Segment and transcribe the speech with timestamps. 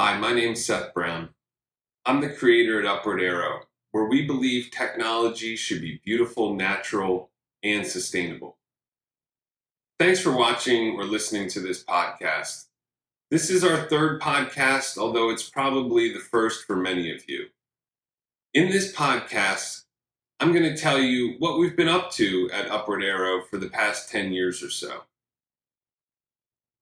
[0.00, 1.30] Hi, my name's Seth Brown.
[2.06, 7.30] I'm the creator at Upward Arrow, where we believe technology should be beautiful, natural,
[7.64, 8.58] and sustainable.
[9.98, 12.66] Thanks for watching or listening to this podcast.
[13.32, 17.46] This is our third podcast, although it's probably the first for many of you.
[18.54, 19.82] In this podcast,
[20.38, 23.68] I'm going to tell you what we've been up to at Upward Arrow for the
[23.68, 25.00] past 10 years or so.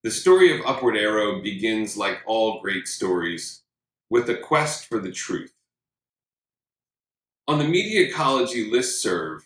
[0.07, 3.62] The story of Upward Arrow begins like all great stories
[4.09, 5.53] with a quest for the truth.
[7.48, 9.40] On the media ecology listserv,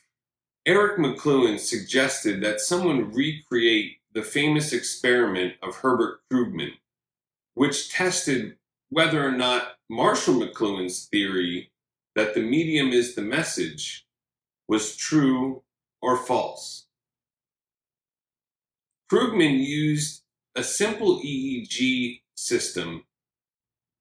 [0.67, 6.73] Eric McLuhan suggested that someone recreate the famous experiment of Herbert Krugman,
[7.55, 8.59] which tested
[8.91, 11.73] whether or not Marshall McLuhan's theory
[12.15, 14.07] that the medium is the message
[14.69, 15.63] was true
[16.03, 16.85] or false.
[19.11, 20.21] Krugman used
[20.61, 23.05] a simple EEG system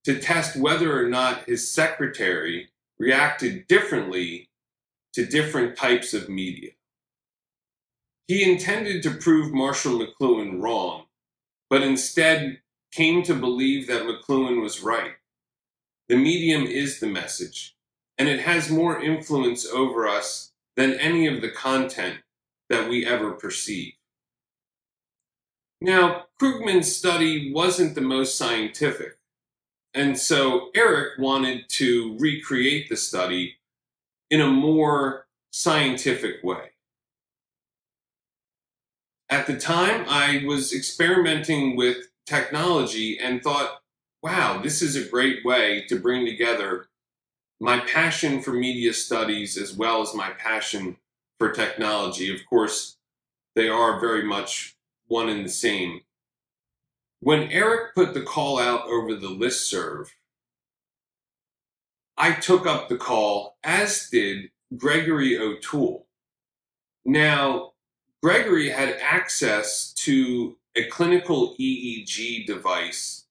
[0.04, 4.49] to test whether or not his secretary reacted differently
[5.13, 6.71] to different types of media.
[8.27, 11.05] He intended to prove Marshall McLuhan wrong,
[11.70, 12.60] but instead
[12.91, 15.13] came to believe that McLuhan was right.
[16.10, 17.77] The medium is the message,
[18.18, 22.18] and it has more influence over us than any of the content
[22.68, 23.94] that we ever perceive.
[25.82, 29.18] Now, Krugman's study wasn't the most scientific,
[29.94, 33.55] and so Eric wanted to recreate the study
[34.30, 36.72] in a more scientific way.
[39.30, 43.82] At the time, I was experimenting with technology and thought,
[44.22, 46.88] wow, this is a great way to bring together
[47.60, 50.98] my passion for media studies as well as my passion
[51.38, 52.34] for technology.
[52.34, 52.98] Of course,
[53.55, 54.76] they are very much
[55.10, 56.02] one and the same.
[57.20, 60.07] When Eric put the call out over the listserv,
[62.18, 66.07] I took up the call, as did Gregory O'Toole.
[67.06, 67.73] Now,
[68.22, 73.25] Gregory had access to a clinical EEG device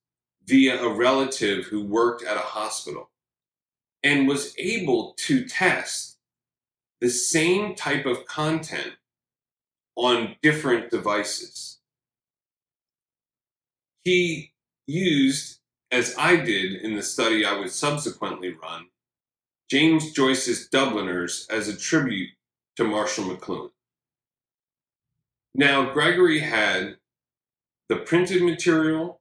[0.46, 3.10] via a relative who worked at a hospital
[4.02, 6.18] and was able to test
[7.00, 8.94] the same type of content
[9.96, 11.77] on different devices.
[14.08, 14.54] He
[14.86, 15.58] used,
[15.90, 18.86] as I did in the study I would subsequently run,
[19.70, 22.30] James Joyce's Dubliners as a tribute
[22.76, 23.70] to Marshall McLuhan.
[25.54, 26.96] Now, Gregory had
[27.90, 29.20] the printed material,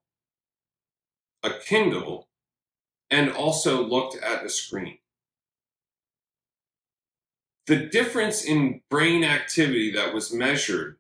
[1.44, 2.30] a Kindle,
[3.12, 5.00] and also looked at a screen
[7.66, 10.96] the difference in brain activity that was measured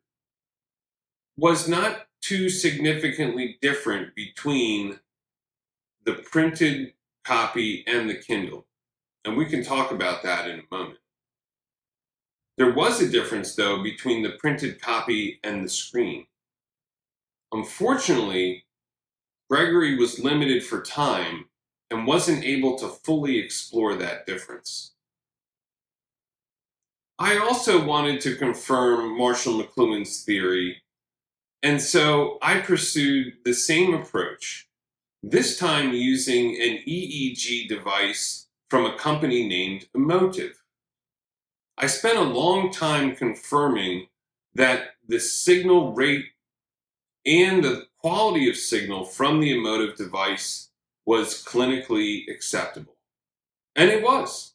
[1.38, 5.00] was not too significantly different between
[6.04, 6.94] the printed
[7.24, 8.66] copy and the Kindle.
[9.24, 11.00] And we can talk about that in a moment.
[12.58, 16.26] There was a difference, though, between the printed copy and the screen.
[17.54, 18.66] Unfortunately,
[19.50, 21.46] Gregory was limited for time
[21.90, 24.96] and wasn't able to fully explore that difference.
[27.20, 30.82] I also wanted to confirm Marshall McLuhan's theory,
[31.64, 34.68] and so I pursued the same approach,
[35.24, 40.54] this time using an EEG device from a company named Emotiv.
[41.78, 44.08] I spent a long time confirming
[44.56, 46.26] that the signal rate
[47.26, 50.70] and the quality of signal from the Emotiv device
[51.06, 52.98] was clinically acceptable.
[53.76, 54.54] And it was.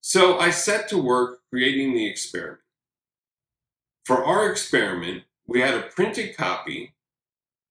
[0.00, 2.60] So I set to work creating the experiment.
[4.04, 6.92] For our experiment, we had a printed copy,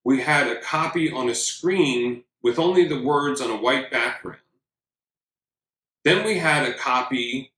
[0.03, 4.41] we had a copy on a screen with only the words on a white background.
[6.03, 7.53] Then we had a copy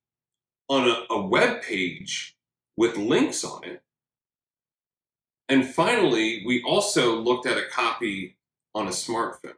[0.68, 2.36] on a, a web page
[2.76, 3.82] with links on it.
[5.48, 8.38] And finally, we also looked at a copy
[8.76, 9.54] on a smartphone.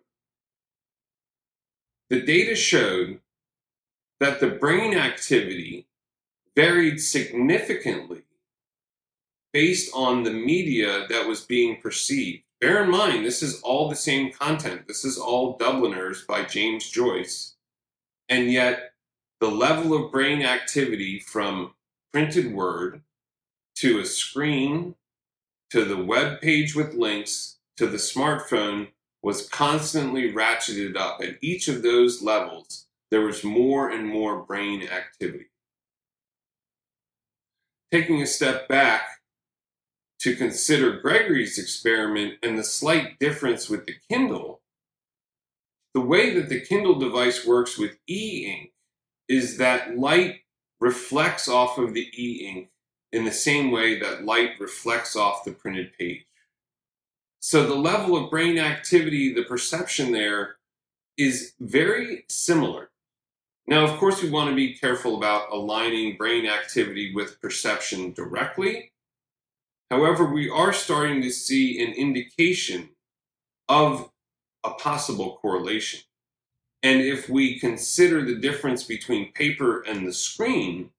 [2.09, 3.19] The data showed
[4.19, 5.87] that the brain activity
[6.55, 8.23] varied significantly
[9.53, 12.43] based on the media that was being perceived.
[12.59, 14.87] Bear in mind, this is all the same content.
[14.87, 17.55] This is all Dubliners by James Joyce.
[18.29, 18.93] And yet,
[19.39, 21.73] the level of brain activity from
[22.13, 23.01] printed word
[23.77, 24.95] to a screen
[25.71, 28.89] to the web page with links to the smartphone
[29.23, 34.87] was constantly ratcheted up at each of those levels there was more and more brain
[34.87, 35.47] activity.
[37.91, 39.20] Taking a step back
[40.21, 44.61] to consider Gregory's experiment and the slight difference with the Kindle,
[45.93, 48.71] the way that the Kindle device works with e ink
[49.27, 50.41] is that light
[50.79, 52.69] reflects off of the e ink
[53.11, 56.25] in the same way that light reflects off the printed page.
[57.39, 60.57] So the level of brain activity, the perception there
[61.17, 62.91] is very similar.
[63.67, 68.90] Now, of course, we want to be careful about aligning brain activity with perception directly.
[69.91, 72.91] However, we are starting to see an indication
[73.67, 74.09] of
[74.63, 75.99] a possible correlation.
[76.81, 80.91] And if we consider the difference between paper and the screen,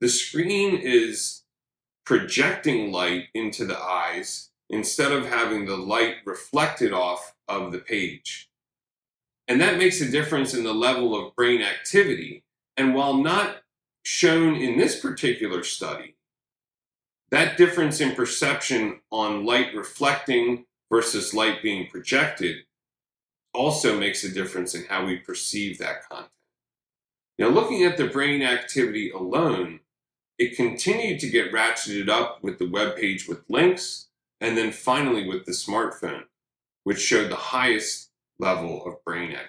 [0.00, 1.42] the screen is
[2.06, 8.48] projecting light into the eyes instead of having the light reflected off of the page.
[9.48, 12.44] And that makes a difference in the level of brain activity.
[12.76, 13.62] And while not
[14.04, 16.14] shown in this particular study,
[17.32, 22.58] that difference in perception on light reflecting versus light being projected
[23.54, 26.28] also makes a difference in how we perceive that content.
[27.38, 29.80] Now, looking at the brain activity alone,
[30.38, 34.08] it continued to get ratcheted up with the web page with links,
[34.38, 36.24] and then finally with the smartphone,
[36.84, 39.48] which showed the highest level of brain activity.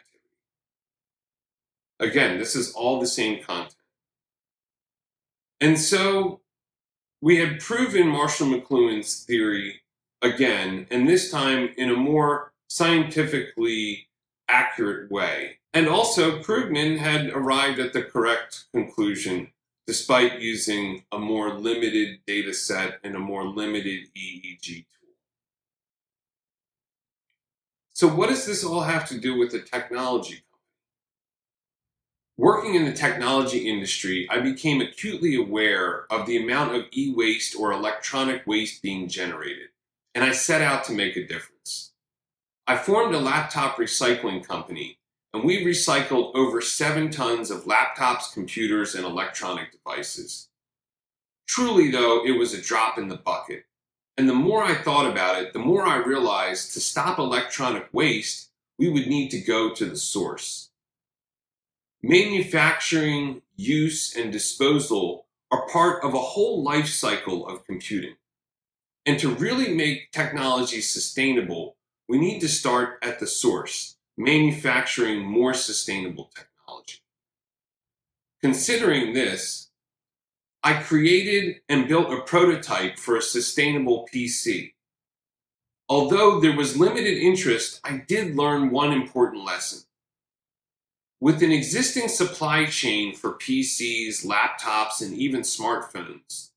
[2.00, 3.76] Again, this is all the same content.
[5.60, 6.43] And so
[7.24, 9.80] we had proven Marshall McLuhan's theory
[10.22, 14.10] again, and this time in a more scientifically
[14.50, 15.58] accurate way.
[15.74, 19.54] And also, Krugman had arrived at the correct conclusion
[19.88, 25.14] despite using a more limited data set and a more limited EEG tool.
[27.94, 30.44] So, what does this all have to do with the technology?
[32.38, 37.56] Working in the technology industry, I became acutely aware of the amount of e waste
[37.56, 39.70] or electronic waste being generated,
[40.16, 41.94] and I set out to make a difference.
[42.66, 44.98] I formed a laptop recycling company,
[45.32, 50.50] and we recycled over seven tons of laptops, computers, and electronic devices.
[51.48, 53.66] Truly, though, it was a drop in the bucket.
[54.18, 58.50] And the more I thought about it, the more I realized to stop electronic waste,
[58.80, 60.72] we would need to go to the source.
[62.06, 68.16] Manufacturing, use, and disposal are part of a whole life cycle of computing.
[69.06, 71.78] And to really make technology sustainable,
[72.10, 77.00] we need to start at the source, manufacturing more sustainable technology.
[78.42, 79.70] Considering this,
[80.62, 84.74] I created and built a prototype for a sustainable PC.
[85.88, 89.84] Although there was limited interest, I did learn one important lesson.
[91.24, 96.50] With an existing supply chain for PCs, laptops, and even smartphones,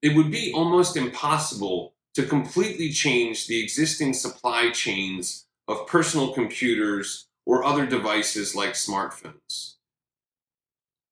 [0.00, 7.28] it would be almost impossible to completely change the existing supply chains of personal computers
[7.44, 9.74] or other devices like smartphones.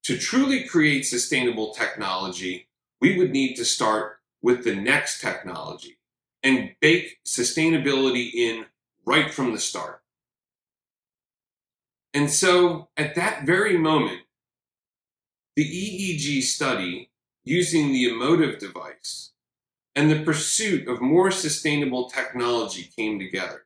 [0.05, 2.67] To truly create sustainable technology,
[2.99, 5.99] we would need to start with the next technology
[6.41, 8.65] and bake sustainability in
[9.05, 10.01] right from the start.
[12.15, 14.21] And so at that very moment,
[15.57, 17.11] the EEG study
[17.43, 19.33] using the Emotiv device
[19.95, 23.65] and the pursuit of more sustainable technology came together.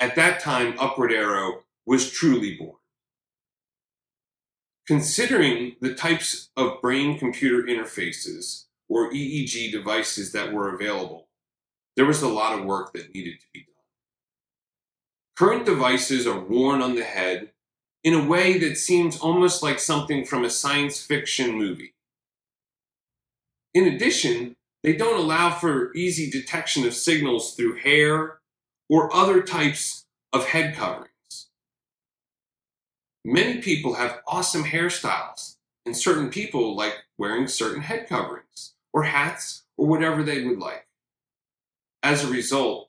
[0.00, 2.78] At that time, Upward Arrow was truly born.
[4.88, 11.28] Considering the types of brain computer interfaces or EEG devices that were available,
[11.94, 13.75] there was a lot of work that needed to be done.
[15.36, 17.52] Current devices are worn on the head
[18.02, 21.94] in a way that seems almost like something from a science fiction movie.
[23.74, 28.38] In addition, they don't allow for easy detection of signals through hair
[28.88, 31.10] or other types of head coverings.
[33.22, 39.64] Many people have awesome hairstyles, and certain people like wearing certain head coverings or hats
[39.76, 40.86] or whatever they would like.
[42.02, 42.85] As a result,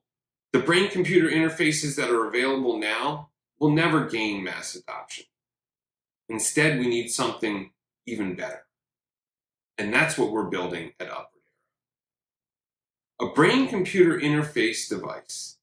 [0.58, 5.26] the brain computer interfaces that are available now will never gain mass adoption.
[6.30, 7.70] Instead, we need something
[8.08, 8.66] even better.
[9.78, 11.28] And that's what we're building at Upward
[13.20, 15.58] a brain computer interface device,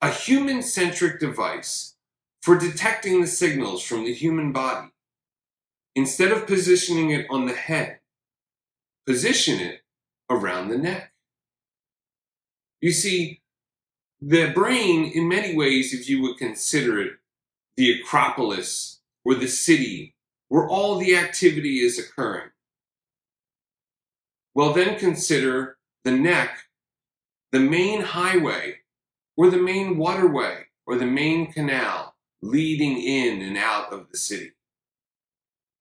[0.00, 1.96] a human centric device
[2.40, 4.88] for detecting the signals from the human body.
[5.94, 8.00] Instead of positioning it on the head,
[9.06, 9.82] position it
[10.30, 11.12] around the neck.
[12.80, 13.42] You see,
[14.20, 17.12] the brain, in many ways, if you would consider it
[17.76, 20.14] the Acropolis or the city
[20.48, 22.50] where all the activity is occurring,
[24.54, 26.68] well, then consider the neck
[27.50, 28.78] the main highway
[29.36, 34.52] or the main waterway or the main canal leading in and out of the city.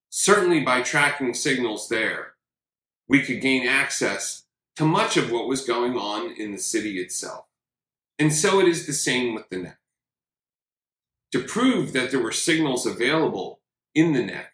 [0.10, 2.34] Certainly, by tracking signals there,
[3.08, 4.44] we could gain access
[4.76, 7.47] to much of what was going on in the city itself.
[8.20, 9.80] And so it is the same with the neck.
[11.34, 13.60] To prove that there were signals available
[13.94, 14.54] in the neck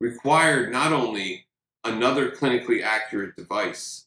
[0.00, 1.46] required not only
[1.84, 4.06] another clinically accurate device,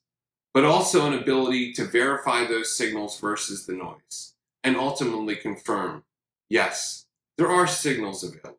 [0.53, 4.33] but also an ability to verify those signals versus the noise
[4.63, 6.03] and ultimately confirm
[6.49, 7.05] yes,
[7.37, 8.57] there are signals available.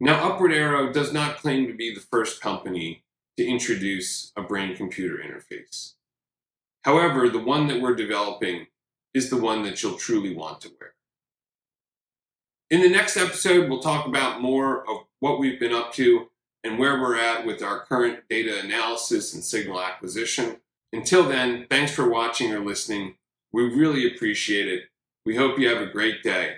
[0.00, 3.04] Now, Upward Arrow does not claim to be the first company
[3.36, 5.94] to introduce a brain computer interface.
[6.82, 8.66] However, the one that we're developing
[9.14, 10.94] is the one that you'll truly want to wear.
[12.70, 16.30] In the next episode, we'll talk about more of what we've been up to
[16.62, 20.60] and where we're at with our current data analysis and signal acquisition.
[20.92, 23.16] Until then, thanks for watching or listening.
[23.52, 24.84] We really appreciate it.
[25.24, 26.56] We hope you have a great day.